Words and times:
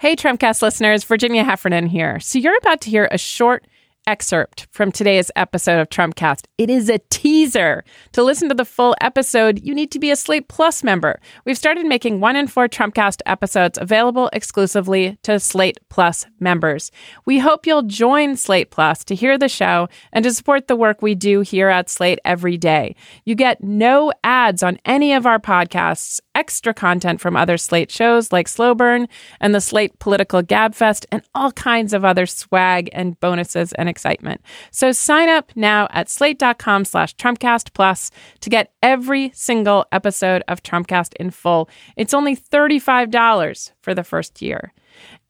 Hey, 0.00 0.16
Trumpcast 0.16 0.62
listeners, 0.62 1.04
Virginia 1.04 1.44
Heffernan 1.44 1.86
here. 1.86 2.20
So, 2.20 2.38
you're 2.38 2.56
about 2.56 2.80
to 2.80 2.90
hear 2.90 3.06
a 3.10 3.18
short 3.18 3.66
excerpt 4.06 4.66
from 4.70 4.90
today's 4.90 5.30
episode 5.36 5.78
of 5.78 5.90
Trumpcast. 5.90 6.46
It 6.56 6.70
is 6.70 6.88
a 6.88 7.00
teaser. 7.10 7.84
To 8.12 8.22
listen 8.22 8.48
to 8.48 8.54
the 8.54 8.64
full 8.64 8.96
episode, 9.02 9.62
you 9.62 9.74
need 9.74 9.90
to 9.92 9.98
be 9.98 10.10
a 10.10 10.16
Slate 10.16 10.48
Plus 10.48 10.82
member. 10.82 11.20
We've 11.44 11.58
started 11.58 11.84
making 11.84 12.20
one 12.20 12.34
in 12.34 12.46
four 12.46 12.66
Trumpcast 12.66 13.20
episodes 13.26 13.78
available 13.78 14.30
exclusively 14.32 15.18
to 15.22 15.38
Slate 15.38 15.78
Plus 15.90 16.26
members. 16.38 16.90
We 17.26 17.38
hope 17.38 17.66
you'll 17.66 17.82
join 17.82 18.36
Slate 18.36 18.70
Plus 18.70 19.04
to 19.04 19.14
hear 19.14 19.36
the 19.36 19.50
show 19.50 19.88
and 20.12 20.22
to 20.24 20.32
support 20.32 20.66
the 20.66 20.76
work 20.76 21.02
we 21.02 21.14
do 21.14 21.40
here 21.40 21.68
at 21.68 21.90
Slate 21.90 22.20
every 22.24 22.56
day. 22.56 22.96
You 23.26 23.34
get 23.34 23.62
no 23.62 24.12
ads 24.24 24.62
on 24.62 24.78
any 24.86 25.12
of 25.12 25.26
our 25.26 25.38
podcasts, 25.38 26.20
extra 26.40 26.72
content 26.72 27.20
from 27.20 27.36
other 27.36 27.58
Slate 27.58 27.90
shows 27.90 28.32
like 28.32 28.48
Slow 28.48 28.74
Burn 28.74 29.06
and 29.40 29.54
the 29.54 29.60
Slate 29.60 29.98
Political 29.98 30.44
Gabfest, 30.44 31.04
and 31.12 31.22
all 31.34 31.52
kinds 31.52 31.92
of 31.92 32.02
other 32.02 32.24
swag 32.24 32.88
and 32.94 33.20
bonuses 33.20 33.74
and 33.74 33.90
excitement. 33.90 34.40
So 34.70 34.90
sign 34.90 35.28
up 35.28 35.52
now 35.54 35.86
at 35.90 36.08
slate.com 36.08 36.86
slash 36.86 37.14
Trumpcast 37.16 37.74
Plus 37.74 38.10
to 38.40 38.48
get 38.48 38.72
every 38.82 39.32
single 39.34 39.84
episode 39.92 40.42
of 40.48 40.62
Trumpcast 40.62 41.12
in 41.20 41.30
full. 41.30 41.68
It's 41.94 42.14
only 42.14 42.36
$35 42.36 43.72
for 43.82 43.94
the 43.94 44.04
first 44.04 44.40
year. 44.40 44.72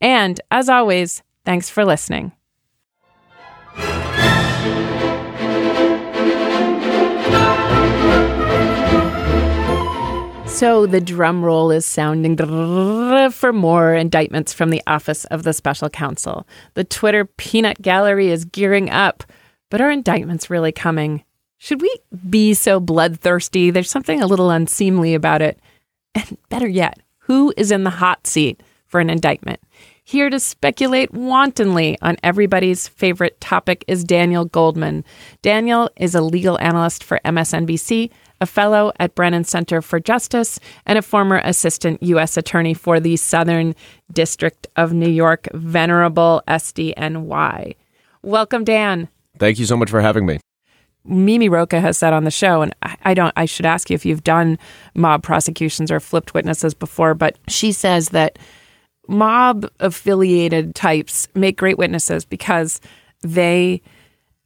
And 0.00 0.40
as 0.52 0.68
always, 0.68 1.24
thanks 1.44 1.68
for 1.68 1.84
listening. 1.84 2.39
So 10.60 10.84
the 10.84 11.00
drum 11.00 11.42
roll 11.42 11.70
is 11.70 11.86
sounding 11.86 12.36
for 13.30 13.50
more 13.50 13.94
indictments 13.94 14.52
from 14.52 14.68
the 14.68 14.82
Office 14.86 15.24
of 15.24 15.42
the 15.42 15.54
Special 15.54 15.88
Counsel. 15.88 16.46
The 16.74 16.84
Twitter 16.84 17.24
peanut 17.24 17.80
gallery 17.80 18.28
is 18.28 18.44
gearing 18.44 18.90
up. 18.90 19.24
But 19.70 19.80
are 19.80 19.90
indictments 19.90 20.50
really 20.50 20.70
coming? 20.70 21.24
Should 21.56 21.80
we 21.80 21.96
be 22.28 22.52
so 22.52 22.78
bloodthirsty? 22.78 23.70
There's 23.70 23.88
something 23.88 24.20
a 24.20 24.26
little 24.26 24.50
unseemly 24.50 25.14
about 25.14 25.40
it. 25.40 25.58
And 26.14 26.36
better 26.50 26.68
yet, 26.68 26.98
who 27.20 27.54
is 27.56 27.70
in 27.70 27.84
the 27.84 27.88
hot 27.88 28.26
seat 28.26 28.62
for 28.84 29.00
an 29.00 29.08
indictment? 29.08 29.60
Here 30.04 30.28
to 30.28 30.38
speculate 30.38 31.14
wantonly 31.14 31.96
on 32.02 32.18
everybody's 32.22 32.86
favorite 32.86 33.40
topic 33.40 33.82
is 33.88 34.04
Daniel 34.04 34.44
Goldman. 34.44 35.06
Daniel 35.40 35.88
is 35.96 36.14
a 36.14 36.20
legal 36.20 36.58
analyst 36.60 37.02
for 37.02 37.18
MSNBC 37.24 38.10
a 38.40 38.46
fellow 38.46 38.92
at 38.98 39.14
Brennan 39.14 39.44
Center 39.44 39.82
for 39.82 40.00
Justice, 40.00 40.58
and 40.86 40.98
a 40.98 41.02
former 41.02 41.40
assistant 41.44 42.02
U.S. 42.02 42.36
attorney 42.36 42.74
for 42.74 42.98
the 43.00 43.16
Southern 43.16 43.74
District 44.12 44.66
of 44.76 44.92
New 44.92 45.08
York, 45.10 45.48
Venerable 45.52 46.42
SDNY. 46.48 47.76
Welcome, 48.22 48.64
Dan. 48.64 49.08
Thank 49.38 49.58
you 49.58 49.66
so 49.66 49.76
much 49.76 49.90
for 49.90 50.00
having 50.00 50.26
me. 50.26 50.40
Mimi 51.04 51.48
Rocah 51.48 51.80
has 51.80 51.96
said 51.96 52.12
on 52.12 52.24
the 52.24 52.30
show, 52.30 52.60
and 52.62 52.74
I 52.82 53.14
don't, 53.14 53.32
I 53.36 53.46
should 53.46 53.66
ask 53.66 53.88
you 53.88 53.94
if 53.94 54.04
you've 54.04 54.24
done 54.24 54.58
mob 54.94 55.22
prosecutions 55.22 55.90
or 55.90 55.98
flipped 55.98 56.34
witnesses 56.34 56.74
before, 56.74 57.14
but 57.14 57.38
she 57.48 57.72
says 57.72 58.10
that 58.10 58.38
mob 59.08 59.66
affiliated 59.80 60.74
types 60.74 61.26
make 61.34 61.56
great 61.56 61.78
witnesses 61.78 62.24
because 62.24 62.80
they 63.22 63.82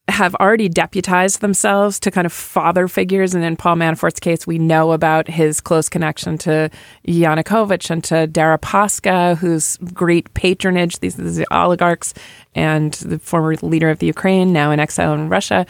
have 0.08 0.34
already 0.36 0.68
deputized 0.68 1.40
themselves 1.40 1.98
to 1.98 2.10
kind 2.10 2.26
of 2.26 2.32
father 2.32 2.88
figures. 2.88 3.34
And 3.34 3.42
in 3.42 3.56
Paul 3.56 3.76
Manafort's 3.76 4.20
case, 4.20 4.46
we 4.46 4.58
know 4.58 4.92
about 4.92 5.28
his 5.28 5.60
close 5.60 5.88
connection 5.88 6.36
to 6.38 6.70
Yanukovych 7.08 7.90
and 7.90 8.04
to 8.04 8.28
Deripaska, 8.28 9.36
whose 9.38 9.78
great 9.94 10.32
patronage, 10.34 11.00
these 11.00 11.18
are 11.18 11.22
the 11.22 11.46
oligarchs 11.50 12.12
and 12.54 12.92
the 12.94 13.18
former 13.18 13.56
leader 13.62 13.90
of 13.90 13.98
the 13.98 14.06
Ukraine, 14.06 14.52
now 14.52 14.70
in 14.70 14.78
exile 14.78 15.14
in 15.14 15.28
Russia. 15.28 15.66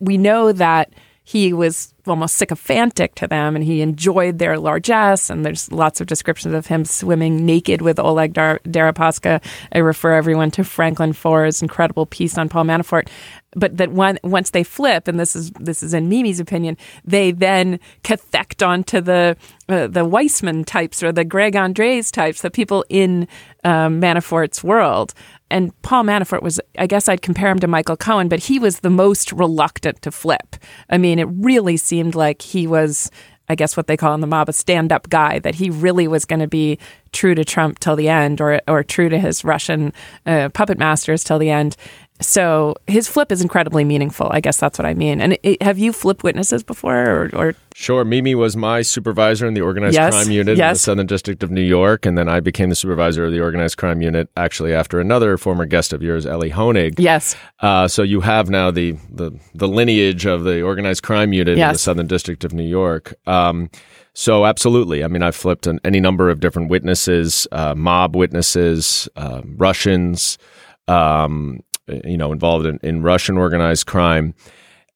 We 0.00 0.16
know 0.16 0.52
that 0.52 0.92
he 1.26 1.54
was 1.54 1.94
almost 2.06 2.34
sycophantic 2.34 3.14
to 3.14 3.26
them 3.26 3.56
and 3.56 3.64
he 3.64 3.80
enjoyed 3.80 4.38
their 4.38 4.58
largesse. 4.58 5.30
And 5.30 5.44
there's 5.44 5.72
lots 5.72 6.00
of 6.00 6.06
descriptions 6.06 6.54
of 6.54 6.66
him 6.66 6.84
swimming 6.84 7.46
naked 7.46 7.80
with 7.80 7.98
Oleg 7.98 8.34
Dar- 8.34 8.60
Deripaska. 8.64 9.42
I 9.72 9.78
refer 9.78 10.12
everyone 10.12 10.50
to 10.52 10.64
Franklin 10.64 11.14
Foer's 11.14 11.62
incredible 11.62 12.04
piece 12.04 12.36
on 12.36 12.50
Paul 12.50 12.64
Manafort. 12.64 13.08
But 13.56 13.76
that 13.76 13.92
once 13.92 14.50
they 14.50 14.64
flip, 14.64 15.08
and 15.08 15.18
this 15.18 15.36
is 15.36 15.50
this 15.52 15.82
is 15.82 15.94
in 15.94 16.08
Mimi's 16.08 16.40
opinion, 16.40 16.76
they 17.04 17.30
then 17.30 17.78
cathect 18.02 18.62
onto 18.62 19.00
the 19.00 19.36
uh, 19.68 19.86
the 19.86 20.04
Weissmann 20.04 20.64
types 20.64 21.02
or 21.02 21.12
the 21.12 21.24
Greg 21.24 21.56
Andres 21.56 22.10
types, 22.10 22.42
the 22.42 22.50
people 22.50 22.84
in 22.88 23.28
um, 23.64 24.00
Manafort's 24.00 24.62
world 24.62 25.14
and 25.54 25.70
Paul 25.82 26.02
Manafort 26.02 26.42
was, 26.42 26.60
I 26.78 26.88
guess 26.88 27.08
I'd 27.08 27.22
compare 27.22 27.48
him 27.48 27.60
to 27.60 27.68
Michael 27.68 27.96
Cohen, 27.96 28.28
but 28.28 28.40
he 28.40 28.58
was 28.58 28.80
the 28.80 28.90
most 28.90 29.30
reluctant 29.30 30.02
to 30.02 30.10
flip. 30.10 30.56
I 30.90 30.98
mean, 30.98 31.20
it 31.20 31.28
really 31.30 31.76
seemed 31.76 32.16
like 32.16 32.42
he 32.42 32.66
was, 32.66 33.08
I 33.48 33.54
guess 33.54 33.76
what 33.76 33.86
they 33.86 33.96
call 33.96 34.14
in 34.14 34.20
the 34.20 34.26
mob, 34.26 34.48
a 34.48 34.52
stand 34.52 34.90
up 34.90 35.08
guy, 35.10 35.38
that 35.38 35.54
he 35.54 35.70
really 35.70 36.08
was 36.08 36.24
going 36.24 36.40
to 36.40 36.48
be 36.48 36.78
true 37.12 37.36
to 37.36 37.44
Trump 37.44 37.78
till 37.78 37.94
the 37.94 38.08
end 38.08 38.40
or, 38.40 38.60
or 38.66 38.82
true 38.82 39.08
to 39.08 39.16
his 39.16 39.44
Russian 39.44 39.92
uh, 40.26 40.48
puppet 40.48 40.76
masters 40.76 41.22
till 41.22 41.38
the 41.38 41.50
end. 41.50 41.76
So 42.20 42.76
his 42.86 43.08
flip 43.08 43.32
is 43.32 43.42
incredibly 43.42 43.82
meaningful. 43.82 44.28
I 44.30 44.40
guess 44.40 44.56
that's 44.56 44.78
what 44.78 44.86
I 44.86 44.94
mean. 44.94 45.20
And 45.20 45.36
it, 45.42 45.60
have 45.60 45.78
you 45.78 45.92
flipped 45.92 46.22
witnesses 46.22 46.62
before, 46.62 46.96
or, 46.96 47.30
or, 47.34 47.54
Sure. 47.76 48.04
Mimi 48.04 48.36
was 48.36 48.56
my 48.56 48.82
supervisor 48.82 49.48
in 49.48 49.54
the 49.54 49.60
organized 49.60 49.96
yes, 49.96 50.14
crime 50.14 50.30
unit 50.30 50.56
yes. 50.56 50.68
in 50.68 50.72
the 50.74 50.78
Southern 50.78 51.06
District 51.08 51.42
of 51.42 51.50
New 51.50 51.60
York, 51.60 52.06
and 52.06 52.16
then 52.16 52.28
I 52.28 52.38
became 52.38 52.68
the 52.68 52.76
supervisor 52.76 53.24
of 53.24 53.32
the 53.32 53.40
organized 53.40 53.78
crime 53.78 54.00
unit. 54.00 54.28
Actually, 54.36 54.72
after 54.72 55.00
another 55.00 55.36
former 55.36 55.66
guest 55.66 55.92
of 55.92 56.00
yours, 56.00 56.24
Elie 56.24 56.52
Honig. 56.52 56.94
Yes. 56.98 57.34
Uh, 57.58 57.88
so 57.88 58.04
you 58.04 58.20
have 58.20 58.48
now 58.48 58.70
the, 58.70 58.92
the 59.10 59.32
the 59.54 59.66
lineage 59.66 60.24
of 60.24 60.44
the 60.44 60.62
organized 60.62 61.02
crime 61.02 61.32
unit 61.32 61.58
yes. 61.58 61.68
in 61.68 61.72
the 61.72 61.78
Southern 61.78 62.06
District 62.06 62.44
of 62.44 62.52
New 62.52 62.62
York. 62.62 63.12
Um, 63.26 63.70
so 64.12 64.46
absolutely. 64.46 65.02
I 65.02 65.08
mean, 65.08 65.24
I've 65.24 65.34
flipped 65.34 65.66
an, 65.66 65.80
any 65.82 65.98
number 65.98 66.30
of 66.30 66.38
different 66.38 66.70
witnesses, 66.70 67.48
uh, 67.50 67.74
mob 67.74 68.14
witnesses, 68.14 69.08
uh, 69.16 69.42
Russians. 69.44 70.38
Um, 70.86 71.60
you 71.86 72.16
know, 72.16 72.32
involved 72.32 72.66
in, 72.66 72.78
in 72.82 73.02
Russian 73.02 73.36
organized 73.36 73.86
crime. 73.86 74.34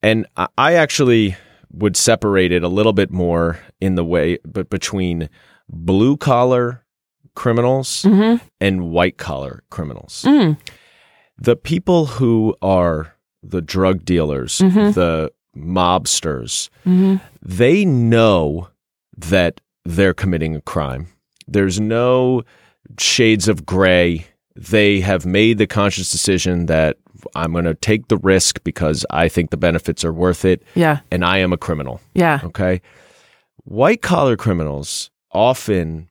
And 0.02 0.26
I 0.56 0.74
actually 0.74 1.36
would 1.70 1.96
separate 1.96 2.52
it 2.52 2.62
a 2.62 2.68
little 2.68 2.92
bit 2.92 3.10
more 3.10 3.58
in 3.80 3.94
the 3.94 4.04
way, 4.04 4.38
but 4.44 4.70
between 4.70 5.28
blue 5.68 6.16
collar 6.16 6.84
criminals 7.34 8.02
mm-hmm. 8.02 8.44
and 8.60 8.90
white 8.90 9.18
collar 9.18 9.62
criminals. 9.70 10.24
Mm. 10.26 10.58
The 11.36 11.56
people 11.56 12.06
who 12.06 12.56
are 12.62 13.14
the 13.42 13.62
drug 13.62 14.04
dealers, 14.04 14.58
mm-hmm. 14.58 14.92
the 14.92 15.32
mobsters, 15.56 16.68
mm-hmm. 16.84 17.16
they 17.42 17.84
know 17.84 18.68
that 19.16 19.60
they're 19.84 20.14
committing 20.14 20.56
a 20.56 20.60
crime. 20.60 21.08
There's 21.46 21.80
no 21.80 22.42
shades 22.98 23.48
of 23.48 23.64
gray 23.64 24.26
they 24.58 25.00
have 25.00 25.24
made 25.24 25.58
the 25.58 25.66
conscious 25.66 26.10
decision 26.10 26.66
that 26.66 26.96
I'm 27.34 27.52
going 27.52 27.64
to 27.64 27.74
take 27.74 28.08
the 28.08 28.16
risk 28.18 28.62
because 28.64 29.06
I 29.10 29.28
think 29.28 29.50
the 29.50 29.56
benefits 29.56 30.04
are 30.04 30.12
worth 30.12 30.44
it. 30.44 30.62
Yeah. 30.74 31.00
And 31.12 31.24
I 31.24 31.38
am 31.38 31.52
a 31.52 31.56
criminal. 31.56 32.00
Yeah. 32.14 32.40
Okay. 32.42 32.82
White 33.64 34.02
collar 34.02 34.36
criminals 34.36 35.10
often 35.30 36.08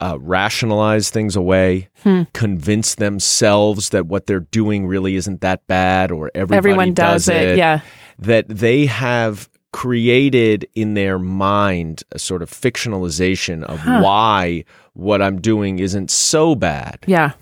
uh, 0.00 0.18
rationalize 0.20 1.10
things 1.10 1.36
away, 1.36 1.88
hmm. 2.02 2.22
convince 2.32 2.96
themselves 2.96 3.90
that 3.90 4.06
what 4.06 4.26
they're 4.26 4.40
doing 4.40 4.86
really 4.86 5.16
isn't 5.16 5.40
that 5.40 5.66
bad 5.66 6.10
or 6.10 6.30
everyone 6.34 6.94
does, 6.94 7.26
does 7.26 7.28
it, 7.28 7.48
it. 7.50 7.58
Yeah. 7.58 7.80
That 8.18 8.48
they 8.48 8.86
have 8.86 9.48
created 9.72 10.66
in 10.74 10.94
their 10.94 11.18
mind 11.18 12.02
a 12.12 12.18
sort 12.18 12.42
of 12.42 12.50
fictionalization 12.50 13.62
of 13.64 13.80
huh. 13.80 14.00
why 14.02 14.64
what 14.98 15.22
I'm 15.22 15.40
doing 15.40 15.78
isn't 15.78 16.10
so 16.10 16.54
bad. 16.54 16.98
Yeah. 17.06 17.32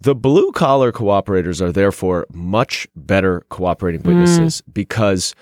The 0.00 0.14
blue 0.14 0.50
collar 0.52 0.92
cooperators 0.92 1.60
are 1.60 1.70
therefore 1.70 2.26
much 2.32 2.88
better 2.96 3.42
cooperating 3.48 4.02
witnesses 4.02 4.60
mm. 4.62 4.74
because 4.74 5.34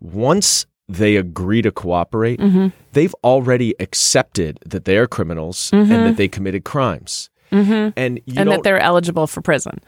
once 0.00 0.66
they 0.88 1.16
agree 1.16 1.62
to 1.62 1.70
cooperate, 1.70 2.40
mm-hmm. 2.40 2.68
they've 2.92 3.14
already 3.22 3.74
accepted 3.78 4.58
that 4.66 4.86
they 4.86 4.96
are 4.96 5.06
criminals 5.06 5.70
mm-hmm. 5.70 5.92
and 5.92 6.06
that 6.06 6.16
they 6.16 6.26
committed 6.26 6.64
crimes. 6.64 7.30
Mm-hmm. 7.52 7.90
And 7.96 8.20
and 8.36 8.50
that 8.50 8.62
they're 8.62 8.80
eligible 8.80 9.26
for 9.26 9.40
prison. 9.40 9.80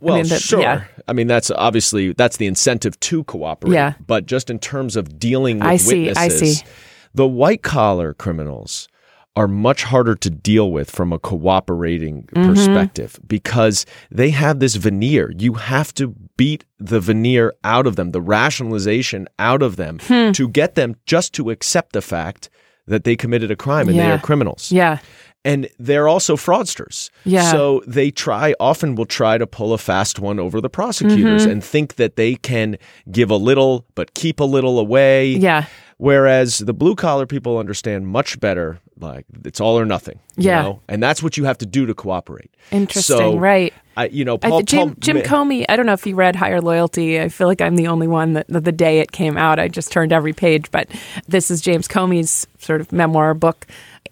Well, 0.00 0.14
I 0.14 0.22
mean, 0.22 0.28
that, 0.28 0.40
sure. 0.40 0.60
Yeah. 0.60 0.84
I 1.06 1.12
mean, 1.12 1.26
that's 1.26 1.50
obviously 1.50 2.12
that's 2.12 2.38
the 2.38 2.46
incentive 2.46 2.98
to 3.00 3.24
cooperate. 3.24 3.74
Yeah. 3.74 3.94
But 4.06 4.26
just 4.26 4.50
in 4.50 4.58
terms 4.58 4.96
of 4.96 5.18
dealing 5.18 5.58
with 5.58 5.66
I 5.66 5.76
see, 5.76 6.06
witnesses, 6.06 6.42
I 6.42 6.44
see. 6.44 6.66
the 7.14 7.26
white 7.26 7.62
collar 7.62 8.14
criminals 8.14 8.88
are 9.36 9.48
much 9.48 9.82
harder 9.82 10.14
to 10.14 10.30
deal 10.30 10.70
with 10.70 10.90
from 10.90 11.12
a 11.12 11.18
cooperating 11.18 12.22
mm-hmm. 12.24 12.48
perspective 12.48 13.18
because 13.26 13.84
they 14.10 14.30
have 14.30 14.60
this 14.60 14.76
veneer. 14.76 15.32
You 15.36 15.54
have 15.54 15.92
to 15.94 16.14
beat 16.36 16.64
the 16.78 17.00
veneer 17.00 17.52
out 17.64 17.86
of 17.86 17.96
them, 17.96 18.12
the 18.12 18.20
rationalization 18.20 19.28
out 19.38 19.62
of 19.62 19.76
them 19.76 19.98
hmm. 20.00 20.32
to 20.32 20.48
get 20.48 20.74
them 20.76 20.96
just 21.06 21.32
to 21.34 21.50
accept 21.50 21.92
the 21.92 22.02
fact 22.02 22.48
that 22.86 23.04
they 23.04 23.16
committed 23.16 23.50
a 23.50 23.56
crime 23.56 23.88
and 23.88 23.98
they 23.98 24.10
are 24.10 24.18
criminals. 24.18 24.70
Yeah. 24.70 24.98
And 25.46 25.68
they're 25.78 26.08
also 26.08 26.36
fraudsters. 26.36 27.10
Yeah. 27.24 27.50
So 27.50 27.82
they 27.86 28.10
try, 28.10 28.54
often 28.58 28.94
will 28.94 29.04
try 29.04 29.36
to 29.36 29.46
pull 29.46 29.74
a 29.74 29.78
fast 29.78 30.18
one 30.18 30.40
over 30.40 30.60
the 30.60 30.70
prosecutors 30.70 31.42
Mm-hmm. 31.42 31.50
and 31.50 31.64
think 31.64 31.96
that 31.96 32.16
they 32.16 32.36
can 32.36 32.78
give 33.10 33.30
a 33.30 33.36
little, 33.36 33.84
but 33.94 34.14
keep 34.14 34.40
a 34.40 34.44
little 34.44 34.78
away. 34.78 35.32
Yeah. 35.32 35.66
Whereas 35.96 36.58
the 36.58 36.74
blue 36.74 36.94
collar 36.96 37.26
people 37.26 37.58
understand 37.58 38.08
much 38.08 38.40
better, 38.40 38.78
like 38.98 39.24
it's 39.44 39.60
all 39.60 39.78
or 39.78 39.84
nothing. 39.84 40.18
you 40.36 40.48
Yeah. 40.48 40.62
know? 40.62 40.80
And 40.88 41.02
that's 41.02 41.22
what 41.22 41.36
you 41.36 41.44
have 41.44 41.58
to 41.58 41.66
do 41.66 41.86
to 41.86 41.94
cooperate. 41.94 42.50
Interesting. 42.72 43.16
So, 43.16 43.38
right. 43.38 43.72
I, 43.96 44.06
you 44.06 44.24
know, 44.24 44.38
I, 44.42 44.62
Jim, 44.62 44.88
Paul- 44.88 44.96
Jim 44.98 45.18
Comey, 45.18 45.64
I 45.68 45.76
don't 45.76 45.86
know 45.86 45.92
if 45.92 46.04
you 46.04 46.16
read 46.16 46.34
Higher 46.34 46.60
Loyalty. 46.60 47.20
I 47.20 47.28
feel 47.28 47.46
like 47.46 47.60
I'm 47.60 47.76
the 47.76 47.86
only 47.86 48.08
one 48.08 48.32
that, 48.32 48.48
that 48.48 48.64
the 48.64 48.72
day 48.72 48.98
it 48.98 49.12
came 49.12 49.36
out, 49.36 49.60
I 49.60 49.68
just 49.68 49.92
turned 49.92 50.12
every 50.12 50.32
page. 50.32 50.68
But 50.72 50.88
this 51.28 51.48
is 51.50 51.60
James 51.60 51.86
Comey's 51.86 52.46
sort 52.58 52.80
of 52.80 52.90
memoir 52.90 53.34
book. 53.34 53.66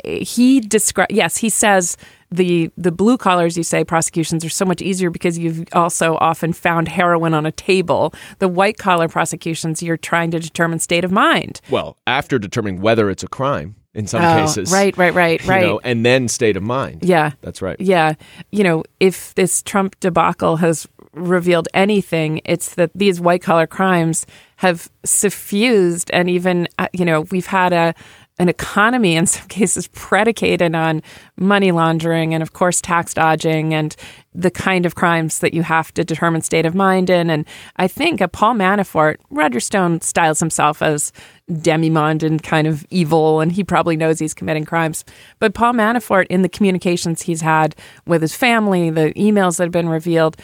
He 0.04 0.60
describes, 0.60 1.12
yes, 1.12 1.36
he 1.36 1.48
says 1.48 1.96
the 2.32 2.70
the 2.76 2.92
blue 2.92 3.16
collars, 3.18 3.56
you 3.56 3.62
say, 3.62 3.84
prosecutions 3.84 4.44
are 4.44 4.48
so 4.50 4.64
much 4.64 4.80
easier 4.82 5.10
because 5.10 5.38
you've 5.38 5.64
also 5.72 6.16
often 6.20 6.52
found 6.52 6.88
heroin 6.88 7.34
on 7.34 7.46
a 7.46 7.52
table. 7.52 8.12
The 8.38 8.48
white 8.48 8.78
collar 8.78 9.08
prosecutions, 9.08 9.82
you're 9.82 9.96
trying 9.96 10.30
to 10.32 10.38
determine 10.40 10.78
state 10.78 11.04
of 11.04 11.12
mind. 11.12 11.60
well, 11.70 11.96
after 12.06 12.38
determining 12.38 12.80
whether 12.80 13.10
it's 13.10 13.22
a 13.22 13.28
crime 13.28 13.76
in 13.94 14.06
some 14.06 14.22
Oh, 14.22 14.40
cases. 14.40 14.72
right, 14.72 14.96
right, 14.96 15.12
right, 15.14 15.42
you 15.42 15.48
right. 15.50 15.62
know, 15.66 15.80
and 15.84 16.04
then 16.06 16.26
state 16.28 16.56
of 16.56 16.62
mind. 16.62 17.00
Yeah. 17.02 17.32
That's 17.42 17.60
right. 17.60 17.78
Yeah. 17.80 18.14
You 18.50 18.64
know, 18.64 18.84
if 19.00 19.34
this 19.34 19.62
Trump 19.62 20.00
debacle 20.00 20.56
has 20.56 20.88
revealed 21.12 21.68
anything, 21.74 22.40
it's 22.46 22.74
that 22.76 22.90
these 22.94 23.20
white 23.20 23.42
collar 23.42 23.66
crimes 23.66 24.24
have 24.56 24.88
suffused 25.04 26.10
and 26.12 26.30
even, 26.30 26.68
uh, 26.78 26.88
you 26.92 27.04
know, 27.04 27.22
we've 27.30 27.46
had 27.46 27.72
a, 27.72 27.94
an 28.38 28.48
economy 28.48 29.16
in 29.16 29.26
some 29.26 29.46
cases 29.48 29.88
predicated 29.88 30.74
on 30.74 31.02
money 31.36 31.72
laundering 31.72 32.34
and, 32.34 32.42
of 32.42 32.52
course, 32.52 32.80
tax 32.80 33.14
dodging 33.14 33.74
and 33.74 33.94
the 34.34 34.50
kind 34.50 34.86
of 34.86 34.94
crimes 34.94 35.40
that 35.40 35.52
you 35.52 35.62
have 35.62 35.92
to 35.94 36.04
determine 36.04 36.40
state 36.40 36.64
of 36.64 36.74
mind 36.74 37.10
in. 37.10 37.28
And 37.28 37.46
I 37.76 37.86
think 37.88 38.20
a 38.20 38.28
Paul 38.28 38.54
Manafort, 38.54 39.16
Roger 39.30 39.60
Stone 39.60 40.00
styles 40.00 40.40
himself 40.40 40.80
as 40.80 41.12
demimonde 41.50 42.22
and 42.22 42.42
kind 42.42 42.66
of 42.66 42.86
evil, 42.90 43.40
and 43.40 43.52
he 43.52 43.62
probably 43.62 43.96
knows 43.96 44.18
he's 44.18 44.34
committing 44.34 44.64
crimes. 44.64 45.04
But 45.38 45.54
Paul 45.54 45.74
Manafort, 45.74 46.26
in 46.28 46.42
the 46.42 46.48
communications 46.48 47.22
he's 47.22 47.42
had 47.42 47.76
with 48.06 48.22
his 48.22 48.34
family, 48.34 48.88
the 48.90 49.12
emails 49.14 49.58
that 49.58 49.64
have 49.64 49.72
been 49.72 49.88
revealed, 49.88 50.36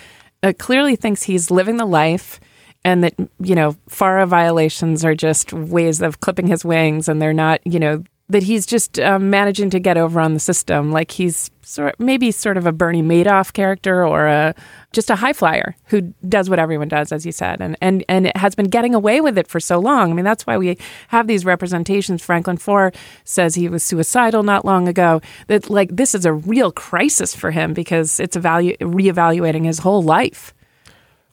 uh, 0.42 0.52
clearly 0.58 0.96
thinks 0.96 1.22
he's 1.22 1.50
living 1.50 1.78
the 1.78 1.86
life 1.86 2.40
and 2.88 3.04
that 3.04 3.14
you 3.40 3.54
know 3.54 3.76
FARA 3.88 4.26
violations 4.26 5.04
are 5.04 5.14
just 5.14 5.52
ways 5.52 6.00
of 6.00 6.20
clipping 6.20 6.46
his 6.46 6.64
wings, 6.64 7.06
and 7.06 7.20
they're 7.20 7.34
not 7.34 7.60
you 7.66 7.78
know 7.78 8.02
that 8.30 8.42
he's 8.42 8.66
just 8.66 8.98
um, 8.98 9.30
managing 9.30 9.70
to 9.70 9.78
get 9.78 9.96
over 9.96 10.20
on 10.20 10.34
the 10.34 10.40
system, 10.40 10.92
like 10.92 11.10
he's 11.10 11.50
sort 11.62 11.98
maybe 11.98 12.30
sort 12.30 12.56
of 12.56 12.66
a 12.66 12.72
Bernie 12.72 13.02
Madoff 13.02 13.52
character 13.52 14.06
or 14.06 14.26
a 14.26 14.54
just 14.92 15.10
a 15.10 15.16
high 15.16 15.34
flyer 15.34 15.76
who 15.86 16.14
does 16.26 16.48
what 16.48 16.58
everyone 16.58 16.88
does, 16.88 17.12
as 17.12 17.26
you 17.26 17.32
said, 17.32 17.60
and 17.60 17.76
and 17.82 18.04
and 18.08 18.26
it 18.26 18.36
has 18.38 18.54
been 18.54 18.70
getting 18.70 18.94
away 18.94 19.20
with 19.20 19.36
it 19.36 19.46
for 19.46 19.60
so 19.60 19.78
long. 19.78 20.10
I 20.10 20.14
mean, 20.14 20.24
that's 20.24 20.46
why 20.46 20.56
we 20.56 20.78
have 21.08 21.26
these 21.26 21.44
representations. 21.44 22.24
Franklin 22.24 22.56
Foer 22.56 22.92
says 23.24 23.54
he 23.54 23.68
was 23.68 23.82
suicidal 23.82 24.42
not 24.42 24.64
long 24.64 24.88
ago. 24.88 25.20
That 25.48 25.68
like 25.68 25.94
this 25.94 26.14
is 26.14 26.24
a 26.24 26.32
real 26.32 26.72
crisis 26.72 27.34
for 27.34 27.50
him 27.50 27.74
because 27.74 28.18
it's 28.18 28.36
evalu- 28.36 28.78
reevaluating 28.78 29.66
his 29.66 29.80
whole 29.80 30.02
life. 30.02 30.54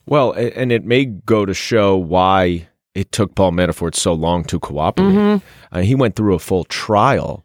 Well, 0.06 0.32
and 0.32 0.70
it 0.70 0.84
may 0.84 1.04
go 1.04 1.44
to 1.44 1.52
show 1.52 1.96
why 1.96 2.68
it 2.94 3.12
took 3.12 3.34
Paul 3.34 3.52
Manafort 3.52 3.94
so 3.94 4.12
long 4.12 4.44
to 4.44 4.58
cooperate. 4.58 5.12
Mm-hmm. 5.12 5.76
Uh, 5.76 5.82
he 5.82 5.94
went 5.94 6.16
through 6.16 6.34
a 6.34 6.38
full 6.38 6.64
trial, 6.64 7.44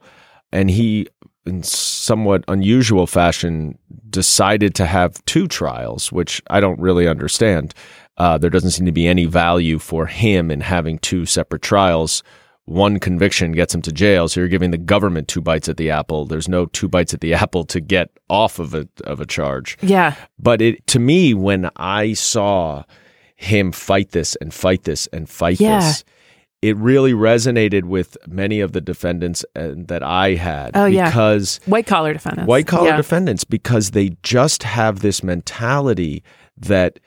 and 0.51 0.69
he, 0.69 1.07
in 1.45 1.63
somewhat 1.63 2.43
unusual 2.47 3.07
fashion, 3.07 3.77
decided 4.09 4.75
to 4.75 4.85
have 4.85 5.23
two 5.25 5.47
trials, 5.47 6.11
which 6.11 6.41
I 6.49 6.59
don't 6.59 6.79
really 6.79 7.07
understand. 7.07 7.73
Uh, 8.17 8.37
there 8.37 8.49
doesn't 8.49 8.71
seem 8.71 8.85
to 8.85 8.91
be 8.91 9.07
any 9.07 9.25
value 9.25 9.79
for 9.79 10.05
him 10.05 10.51
in 10.51 10.61
having 10.61 10.99
two 10.99 11.25
separate 11.25 11.63
trials. 11.63 12.23
One 12.65 12.99
conviction 12.99 13.51
gets 13.53 13.73
him 13.73 13.81
to 13.83 13.91
jail, 13.91 14.27
so 14.27 14.39
you're 14.39 14.47
giving 14.49 14.71
the 14.71 14.77
government 14.77 15.27
two 15.27 15.41
bites 15.41 15.67
at 15.67 15.77
the 15.77 15.89
apple. 15.89 16.25
There's 16.25 16.47
no 16.47 16.67
two 16.67 16.87
bites 16.87 17.13
at 17.13 17.21
the 17.21 17.33
apple 17.43 17.63
to 17.65 17.81
get 17.81 18.09
off 18.29 18.59
of 18.59 18.73
a 18.73 18.87
of 19.03 19.19
a 19.19 19.25
charge. 19.25 19.77
Yeah, 19.81 20.15
But 20.39 20.61
it 20.61 20.85
to 20.87 20.99
me, 20.99 21.33
when 21.33 21.69
I 21.75 22.13
saw 22.13 22.83
him 23.35 23.71
fight 23.71 24.11
this 24.11 24.35
and 24.37 24.53
fight 24.53 24.83
this 24.83 25.07
and 25.07 25.27
fight 25.27 25.59
Yeah. 25.59 25.79
this, 25.79 26.03
it 26.61 26.77
really 26.77 27.11
resonated 27.11 27.85
with 27.85 28.15
many 28.27 28.59
of 28.59 28.71
the 28.73 28.81
defendants 28.81 29.43
uh, 29.55 29.71
that 29.75 30.03
I 30.03 30.35
had. 30.35 30.71
Oh, 30.75 30.85
yeah. 30.85 31.09
because 31.09 31.59
white 31.65 31.87
collar 31.87 32.13
defendants. 32.13 32.47
white 32.47 32.67
collar 32.67 32.89
Yeah. 32.89 32.97
defendants, 32.97 33.43
because 33.43 33.91
they 33.91 34.11
just 34.21 34.61
have 34.61 34.99
this 34.99 35.23
mentality 35.23 36.23
that 36.55 36.99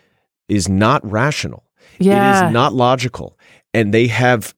is 0.49 0.69
not 0.69 1.09
rational. 1.09 1.63
It 2.01 2.07
Yeah. 2.07 2.49
is 2.49 2.53
not 2.53 2.75
logical, 2.75 3.39
and 3.73 3.95
they 3.95 4.09
have 4.09 4.53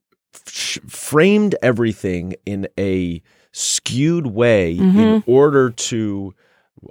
f- 0.47 0.79
framed 0.87 1.55
everything 1.61 2.33
in 2.45 2.67
a 2.79 3.21
skewed 3.51 4.27
way 4.27 4.75
Mm-hmm. 4.77 4.99
in 4.99 5.23
order 5.27 5.69
to 5.71 6.33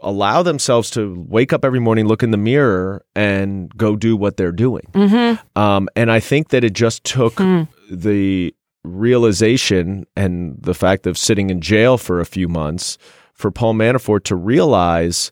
allow 0.03 0.43
themselves 0.43 0.91
to 0.91 1.25
wake 1.29 1.53
up 1.53 1.65
every 1.65 1.79
morning, 1.79 2.07
look 2.07 2.23
in 2.25 2.33
the 2.33 2.37
mirror, 2.37 3.05
and 3.15 3.75
go 3.77 3.95
do 3.97 4.17
what 4.17 4.37
they're 4.37 4.51
doing. 4.53 4.83
Mm-hmm. 4.93 5.59
Um, 5.59 5.89
and 5.95 6.11
I 6.11 6.19
think 6.21 6.49
that 6.49 6.65
it 6.65 6.73
just 6.73 7.05
took 7.05 7.35
Hmm. 7.39 7.63
the 7.91 8.53
realization 8.85 10.07
and 10.17 10.57
the 10.61 10.75
fact 10.75 11.07
of 11.07 11.17
sitting 11.17 11.51
in 11.51 11.61
jail 11.61 11.99
for 11.99 12.21
a 12.21 12.27
few 12.27 12.49
months 12.49 12.99
for 13.33 13.51
Paul 13.51 13.75
Manafort 13.75 14.25
to 14.25 14.37
realize, 14.37 15.31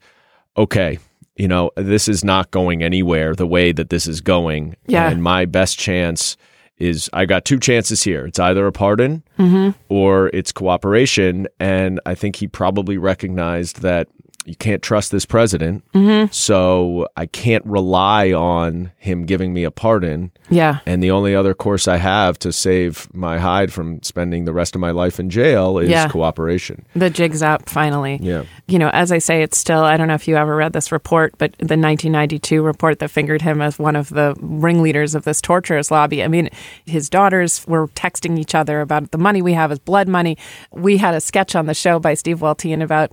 okay, 0.56 0.98
you 1.36 1.48
know, 1.48 1.70
this 1.76 2.06
is 2.08 2.22
not 2.24 2.50
going 2.52 2.82
anywhere 2.82 3.34
the 3.34 3.46
way 3.46 3.72
that 3.72 3.90
this 3.90 4.06
is 4.06 4.20
going. 4.20 4.76
Yeah. 4.86 5.10
And 5.10 5.22
my 5.22 5.44
best 5.46 5.78
chance 5.78 6.36
is 6.78 7.08
I 7.12 7.24
got 7.24 7.44
two 7.44 7.58
chances 7.58 8.02
here. 8.02 8.26
It's 8.26 8.38
either 8.38 8.66
a 8.66 8.72
pardon 8.72 9.22
Mm-hmm. 9.38 9.70
or 9.88 10.28
it's 10.28 10.52
cooperation. 10.52 11.46
And 11.58 12.00
I 12.06 12.14
think 12.14 12.36
he 12.36 12.46
probably 12.46 12.98
recognized 12.98 13.82
that 13.82 14.08
you 14.44 14.54
can't 14.54 14.82
trust 14.82 15.10
this 15.10 15.24
president. 15.24 15.82
Mm-hmm. 15.92 16.32
So 16.32 17.08
I 17.16 17.26
can't 17.26 17.64
rely 17.64 18.32
on 18.32 18.92
him 18.98 19.24
giving 19.24 19.54
me 19.54 19.64
a 19.64 19.70
pardon. 19.70 20.32
Yeah. 20.50 20.80
And 20.86 21.02
the 21.02 21.10
only 21.10 21.34
other 21.34 21.54
course 21.54 21.88
I 21.88 21.96
have 21.96 22.38
to 22.40 22.52
save 22.52 23.08
my 23.14 23.38
hide 23.38 23.72
from 23.72 24.02
spending 24.02 24.44
the 24.44 24.52
rest 24.52 24.74
of 24.74 24.80
my 24.80 24.90
life 24.90 25.18
in 25.18 25.30
jail 25.30 25.78
is 25.78 25.88
Yeah. 25.88 26.08
cooperation. 26.08 26.84
The 26.94 27.10
jig's 27.10 27.42
up 27.42 27.68
finally. 27.68 28.18
Yeah. 28.22 28.42
You 28.66 28.78
know, 28.78 28.90
as 28.90 29.10
I 29.12 29.18
say, 29.18 29.42
it's 29.42 29.56
still, 29.56 29.82
I 29.82 29.96
don't 29.96 30.08
know 30.08 30.14
if 30.14 30.28
you 30.28 30.36
ever 30.36 30.54
read 30.56 30.72
this 30.74 30.92
report, 30.92 31.34
but 31.38 31.52
the 31.58 31.76
1992 31.76 32.62
report 32.62 32.98
that 32.98 33.10
fingered 33.10 33.42
him 33.42 33.62
as 33.62 33.78
one 33.78 33.96
of 33.96 34.10
the 34.10 34.34
ringleaders 34.40 35.14
of 35.14 35.24
this 35.24 35.40
torturers' 35.40 35.90
lobby. 35.90 36.22
I 36.22 36.28
mean, 36.28 36.50
his 36.84 37.08
daughters 37.08 37.64
were 37.66 37.88
texting 37.88 38.38
each 38.38 38.54
other 38.54 38.80
about 38.80 39.10
the 39.10 39.18
money 39.18 39.40
we 39.42 39.54
have 39.54 39.72
is 39.72 39.78
blood 39.78 40.08
money. 40.08 40.36
We 40.70 40.98
had 40.98 41.14
a 41.14 41.20
sketch 41.20 41.54
on 41.56 41.66
the 41.66 41.74
show 41.74 41.98
by 41.98 42.14
Steve 42.14 42.40
Weltien 42.40 42.82
about 42.82 43.12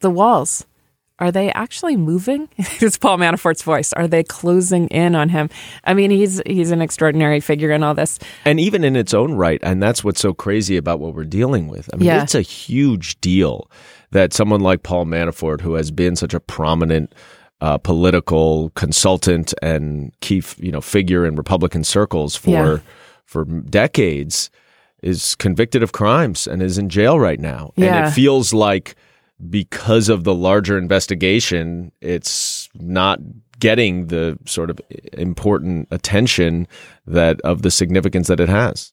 the 0.00 0.10
walls. 0.10 0.66
Are 1.20 1.30
they 1.30 1.52
actually 1.52 1.96
moving? 1.96 2.48
it's 2.58 2.98
Paul 2.98 3.18
Manafort's 3.18 3.62
voice. 3.62 3.92
Are 3.92 4.08
they 4.08 4.24
closing 4.24 4.88
in 4.88 5.14
on 5.14 5.28
him? 5.28 5.48
I 5.84 5.94
mean, 5.94 6.10
he's 6.10 6.42
he's 6.44 6.72
an 6.72 6.82
extraordinary 6.82 7.38
figure 7.38 7.70
in 7.70 7.84
all 7.84 7.94
this. 7.94 8.18
And 8.44 8.58
even 8.58 8.82
in 8.82 8.96
its 8.96 9.14
own 9.14 9.34
right, 9.34 9.60
and 9.62 9.80
that's 9.80 10.02
what's 10.02 10.20
so 10.20 10.34
crazy 10.34 10.76
about 10.76 10.98
what 10.98 11.14
we're 11.14 11.24
dealing 11.24 11.68
with. 11.68 11.88
I 11.94 11.96
mean, 11.98 12.06
Yeah. 12.06 12.22
it's 12.24 12.34
a 12.34 12.40
huge 12.40 13.20
deal 13.20 13.70
that 14.10 14.32
someone 14.32 14.60
like 14.60 14.82
Paul 14.82 15.06
Manafort, 15.06 15.60
who 15.60 15.74
has 15.74 15.92
been 15.92 16.16
such 16.16 16.34
a 16.34 16.40
prominent 16.40 17.14
uh, 17.60 17.78
political 17.78 18.70
consultant 18.70 19.54
and 19.62 20.12
key, 20.20 20.38
f- 20.38 20.56
you 20.58 20.72
know, 20.72 20.80
figure 20.80 21.24
in 21.24 21.36
Republican 21.36 21.84
circles 21.84 22.34
for 22.34 22.50
Yeah. 22.50 22.78
for 23.24 23.44
decades, 23.44 24.50
is 25.00 25.36
convicted 25.36 25.82
of 25.84 25.92
crimes 25.92 26.48
and 26.48 26.60
is 26.60 26.76
in 26.76 26.88
jail 26.88 27.20
right 27.20 27.38
now. 27.38 27.72
Yeah. 27.76 27.98
And 27.98 28.06
it 28.08 28.10
feels 28.10 28.52
like 28.52 28.96
because 29.50 30.08
of 30.08 30.24
the 30.24 30.34
larger 30.34 30.78
investigation, 30.78 31.92
it's 32.00 32.68
not 32.74 33.20
getting 33.60 34.08
the 34.08 34.38
sort 34.46 34.70
of 34.70 34.80
important 35.12 35.88
attention 35.90 36.66
that 37.06 37.40
of 37.42 37.62
the 37.62 37.70
significance 37.70 38.28
that 38.28 38.40
it 38.40 38.48
has. 38.48 38.92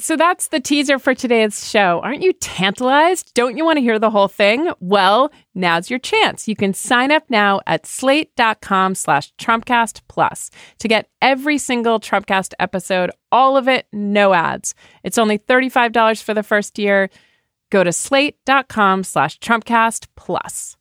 So 0.00 0.16
that's 0.16 0.48
the 0.48 0.58
teaser 0.58 0.98
for 0.98 1.14
today's 1.14 1.68
show. 1.68 2.00
Aren't 2.02 2.22
you 2.22 2.32
tantalized? 2.32 3.32
Don't 3.34 3.56
you 3.56 3.64
want 3.64 3.76
to 3.76 3.80
hear 3.80 4.00
the 4.00 4.10
whole 4.10 4.26
thing? 4.26 4.70
Well, 4.80 5.30
now's 5.54 5.88
your 5.88 6.00
chance. 6.00 6.48
You 6.48 6.56
can 6.56 6.74
sign 6.74 7.12
up 7.12 7.22
now 7.28 7.60
at 7.68 7.86
slate.com 7.86 8.96
slash 8.96 9.32
Trumpcast 9.36 10.00
Plus 10.08 10.50
to 10.80 10.88
get 10.88 11.10
every 11.22 11.58
single 11.58 12.00
Trumpcast 12.00 12.54
episode, 12.58 13.12
all 13.30 13.56
of 13.56 13.68
it, 13.68 13.86
no 13.92 14.34
ads. 14.34 14.74
It's 15.04 15.18
only 15.18 15.38
$35 15.38 16.20
for 16.24 16.34
the 16.34 16.42
first 16.42 16.76
year. 16.76 17.08
Go 17.74 17.82
to 17.82 17.92
slate.com 17.92 19.02
slash 19.02 19.40
Trumpcast 19.40 20.06
Plus. 20.14 20.76